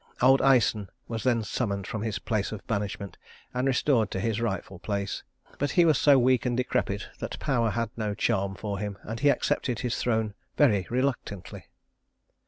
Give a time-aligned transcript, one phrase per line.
[0.19, 3.19] Old Æson was then summoned from his place of banishment,
[3.53, 5.21] and restored to his rightful place;
[5.59, 9.19] but he was so weak and decrepit that power had no charm for him, and
[9.19, 11.67] he accepted his throne very reluctantly.